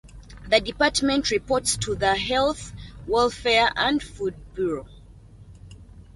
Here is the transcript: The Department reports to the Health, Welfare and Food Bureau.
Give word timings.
The 0.49 0.59
Department 0.59 1.29
reports 1.29 1.77
to 1.77 1.93
the 1.93 2.15
Health, 2.15 2.73
Welfare 3.05 3.71
and 3.75 4.01
Food 4.01 4.33
Bureau. 4.55 4.87